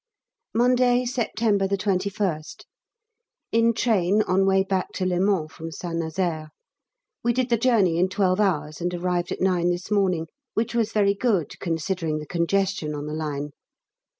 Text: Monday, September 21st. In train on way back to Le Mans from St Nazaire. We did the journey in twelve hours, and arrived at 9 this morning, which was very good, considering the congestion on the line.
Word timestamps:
Monday, 0.55 1.05
September 1.05 1.67
21st. 1.67 2.65
In 3.51 3.71
train 3.71 4.23
on 4.23 4.47
way 4.47 4.63
back 4.63 4.91
to 4.93 5.05
Le 5.05 5.19
Mans 5.19 5.51
from 5.51 5.69
St 5.71 5.95
Nazaire. 5.97 6.49
We 7.23 7.33
did 7.33 7.49
the 7.49 7.55
journey 7.57 7.99
in 7.99 8.09
twelve 8.09 8.39
hours, 8.39 8.81
and 8.81 8.91
arrived 8.95 9.31
at 9.31 9.41
9 9.41 9.69
this 9.69 9.91
morning, 9.91 10.25
which 10.55 10.73
was 10.73 10.91
very 10.91 11.13
good, 11.13 11.59
considering 11.59 12.17
the 12.17 12.25
congestion 12.25 12.95
on 12.95 13.05
the 13.05 13.13
line. 13.13 13.51